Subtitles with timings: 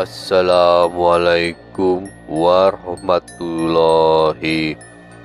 [0.00, 4.72] Assalamualaikum warahmatullahi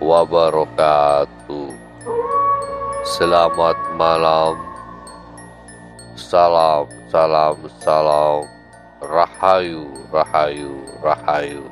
[0.03, 1.71] wabarakatuh.
[3.07, 4.59] Selamat malam.
[6.19, 8.43] Salam, salam, salam.
[8.99, 11.63] Rahayu, rahayu, rahayu.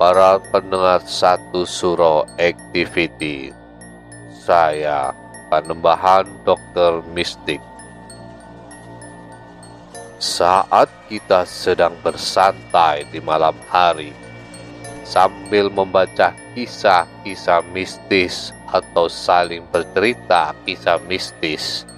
[0.00, 3.52] Para pendengar satu suro activity,
[4.32, 7.64] saya Panembahan Dokter Mistik.
[10.20, 14.12] Saat kita sedang bersantai di malam hari,
[15.08, 21.88] sambil membaca kisah-kisah mistis atau saling bercerita kisah mistis,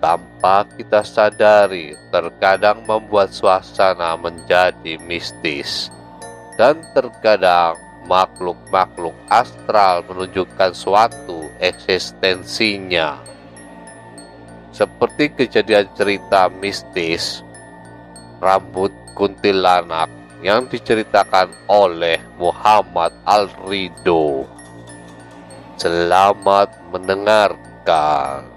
[0.00, 5.92] tanpa kita sadari, terkadang membuat suasana menjadi mistis,
[6.56, 7.76] dan terkadang
[8.06, 13.20] makhluk-makhluk astral menunjukkan suatu eksistensinya.
[14.70, 17.42] Seperti kejadian cerita mistis
[18.38, 20.08] rambut kuntilanak
[20.44, 24.44] yang diceritakan oleh Muhammad Al-Rido.
[25.80, 28.48] Selamat mendengarkan.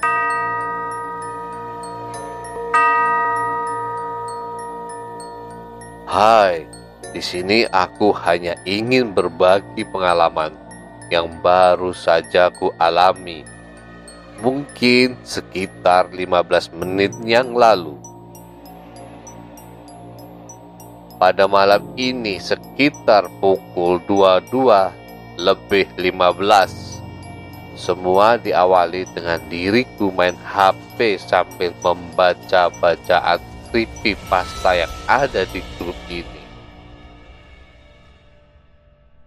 [6.10, 6.66] Hai,
[7.09, 10.53] di sini aku hanya ingin berbagi pengalaman
[11.09, 13.42] yang baru saja ku alami.
[14.40, 17.98] Mungkin sekitar 15 menit yang lalu.
[21.19, 24.96] Pada malam ini sekitar pukul 22
[25.36, 27.03] lebih 15.
[27.75, 36.38] Semua diawali dengan diriku main HP sambil membaca bacaan creepypasta yang ada di grup ini.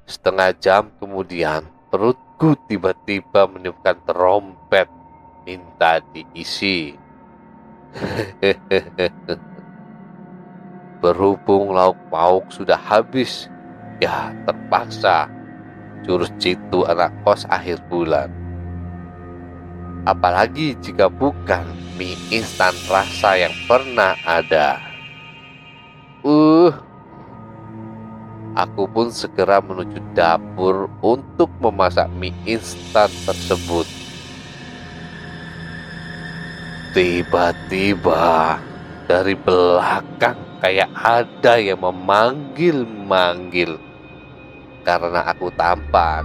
[0.07, 4.91] Setengah jam kemudian, perutku tiba-tiba meniupkan trompet
[5.47, 6.99] minta diisi.
[11.03, 13.51] Berhubung lauk pauk sudah habis,
[14.03, 15.31] ya terpaksa
[16.03, 18.31] jurus jitu anak kos akhir bulan.
[20.03, 21.63] Apalagi jika bukan
[21.95, 24.83] mie instan rasa yang pernah ada.
[26.27, 26.75] Uh,
[28.53, 33.89] Aku pun segera menuju dapur untuk memasak mie instan tersebut.
[36.93, 38.61] Tiba-tiba
[39.09, 43.81] dari belakang kayak ada yang memanggil-manggil
[44.85, 46.21] karena aku tampan,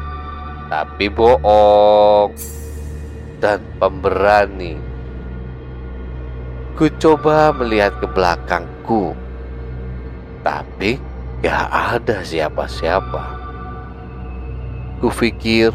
[0.67, 2.35] tapi bohong
[3.39, 4.75] dan pemberani.
[6.75, 9.15] Ku coba melihat ke belakangku,
[10.43, 11.06] tapi
[11.37, 13.23] Gak ada siapa-siapa.
[14.97, 15.69] Kupikir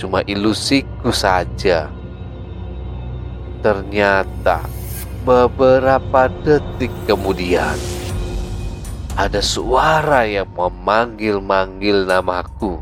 [0.00, 1.92] cuma ilusiku saja.
[3.60, 4.64] Ternyata
[5.22, 7.76] beberapa detik kemudian
[9.12, 12.80] ada suara yang memanggil-manggil namaku.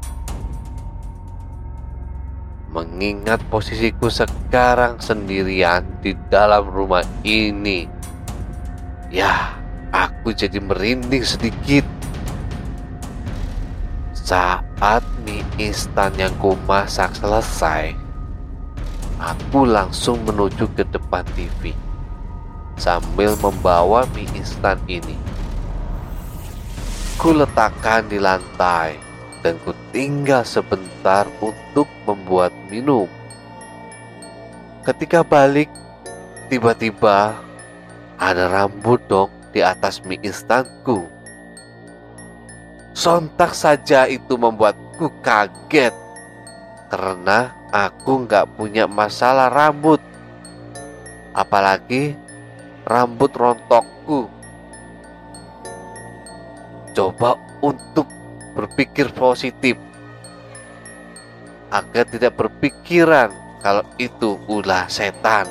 [2.71, 7.91] Mengingat posisiku sekarang sendirian di dalam rumah ini.
[9.11, 9.59] Ya,
[9.91, 12.00] aku jadi merinding sedikit.
[14.31, 17.99] Saat mie instan yang ku masak selesai,
[19.19, 21.75] aku langsung menuju ke depan TV
[22.79, 25.19] sambil membawa mie instan ini.
[27.19, 29.03] Ku letakkan di lantai
[29.43, 33.11] dan ku tinggal sebentar untuk membuat minum.
[34.87, 35.67] Ketika balik,
[36.47, 37.35] tiba-tiba
[38.15, 41.19] ada rambut dong di atas mie instanku.
[43.00, 45.97] Sontak saja itu membuatku kaget
[46.93, 50.05] karena aku nggak punya masalah rambut.
[51.32, 52.12] Apalagi
[52.85, 54.29] rambut rontokku.
[56.93, 58.05] Coba untuk
[58.52, 59.81] berpikir positif
[61.73, 63.32] agar tidak berpikiran
[63.64, 65.49] kalau itu ulah setan.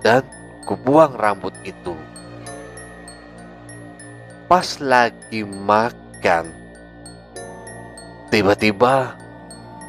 [0.00, 0.24] Dan
[0.64, 2.11] kubuang rambut itu.
[4.52, 6.52] Pas lagi makan,
[8.28, 9.16] tiba-tiba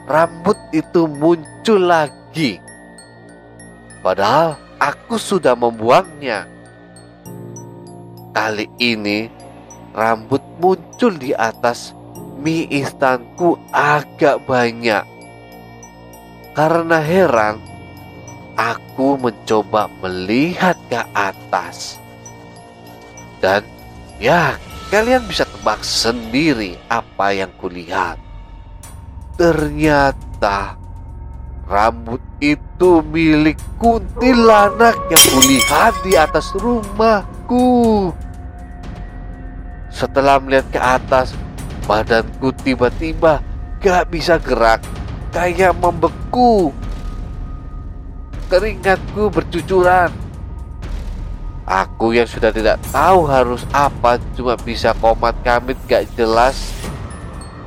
[0.07, 2.63] rambut itu muncul lagi.
[4.00, 6.48] Padahal aku sudah membuangnya.
[8.31, 9.27] Kali ini
[9.92, 11.92] rambut muncul di atas
[12.39, 15.04] mie instanku agak banyak.
[16.56, 17.59] Karena heran,
[18.56, 22.00] aku mencoba melihat ke atas.
[23.44, 23.72] Dan
[24.23, 24.55] ya,
[24.87, 28.15] kalian bisa tebak sendiri apa yang kulihat.
[29.35, 30.79] Ternyata
[31.67, 38.15] rambut itu milik kuntilanak yang kulihat di atas rumahku.
[39.91, 41.35] Setelah melihat ke atas,
[41.83, 43.43] badanku tiba-tiba
[43.83, 44.79] gak bisa gerak,
[45.35, 46.71] kayak membeku.
[48.47, 50.22] Keringatku bercucuran.
[51.63, 56.75] Aku yang sudah tidak tahu harus apa, cuma bisa komat kamit gak jelas.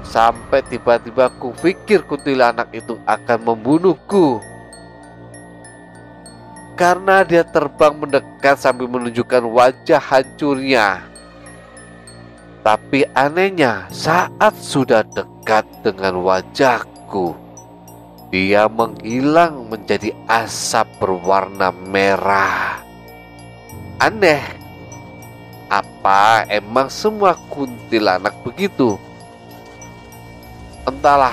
[0.04, 4.44] Sampai tiba-tiba ku pikir kuntilanak itu akan membunuhku.
[6.76, 11.00] Karena dia terbang mendekat sambil menunjukkan wajah hancurnya.
[12.60, 17.32] Tapi anehnya, saat sudah dekat dengan wajahku,
[18.28, 22.85] dia menghilang menjadi asap berwarna merah.
[23.96, 24.44] Aneh,
[25.72, 29.00] apa emang semua kuntilanak begitu?
[30.84, 31.32] Entahlah,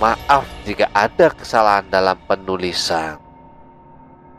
[0.00, 3.20] maaf jika ada kesalahan dalam penulisan.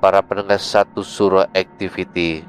[0.02, 2.42] Para pendengar satu surah activity,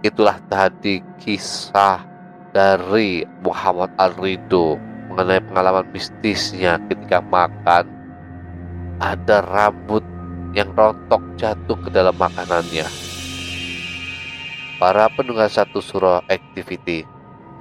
[0.00, 2.08] itulah tadi kisah
[2.56, 4.80] dari Muhammad Al-Rido
[5.12, 7.84] mengenai pengalaman mistisnya ketika makan
[8.96, 10.00] ada rambut
[10.56, 13.13] yang rontok jatuh ke dalam makanannya.
[14.74, 17.06] Para pendengar satu surah activity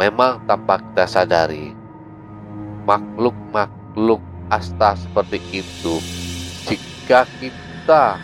[0.02, 1.78] memang tanpa kita sadari
[2.90, 4.20] makhluk-makhluk
[4.50, 6.02] asta seperti itu
[6.66, 8.18] jika kita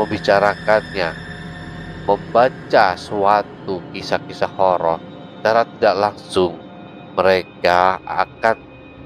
[0.00, 1.12] membicarakannya
[2.08, 4.98] membaca suatu kisah-kisah horor
[5.40, 6.56] secara tidak langsung
[7.14, 8.56] mereka akan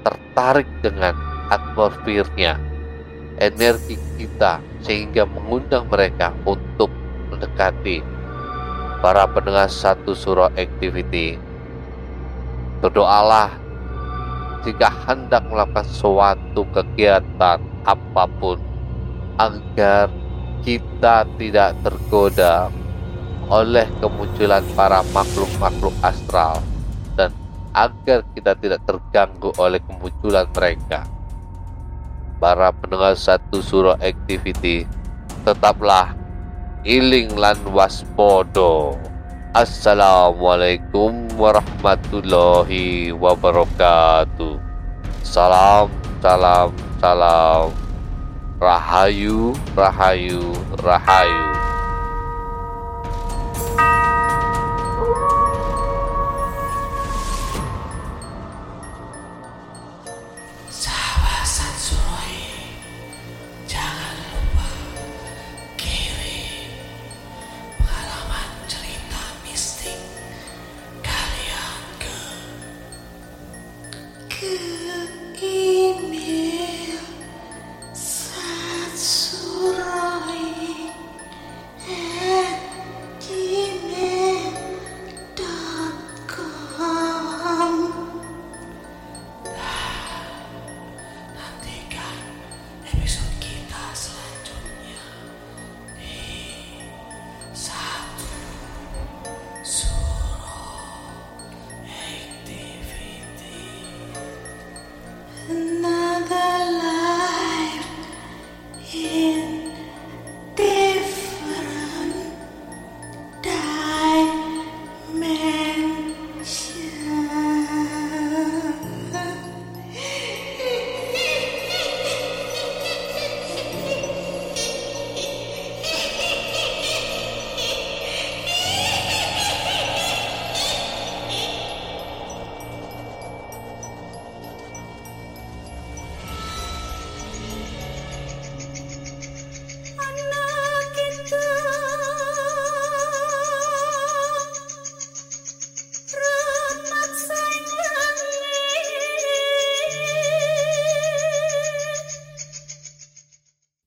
[0.07, 1.13] tertarik dengan
[1.51, 2.55] atmosfernya
[3.43, 6.87] energi kita sehingga mengundang mereka untuk
[7.29, 8.14] mendekati
[8.99, 11.39] para pendengar satu surah activity
[12.79, 13.51] berdoalah
[14.65, 18.57] jika hendak melakukan suatu kegiatan apa pun
[19.37, 20.09] agar
[20.65, 22.73] kita tidak tergoda
[23.45, 26.65] oleh kemunculan para makhluk-makhluk astral
[27.13, 27.29] dan
[27.77, 31.05] agar kita tidak terganggu oleh kemunculan mereka.
[32.41, 34.89] Para pendengar satu surah activity
[35.45, 36.17] tetaplah
[36.85, 38.93] iling lan waspodo
[39.55, 44.59] Assalamualaikum warahmatullahi wabarakatuh.
[45.23, 45.87] Salam,
[46.19, 47.71] salam, salam.
[48.59, 50.51] Rahayu, rahayu,
[50.83, 51.55] rahayu
[74.35, 75.74] kalian ke ke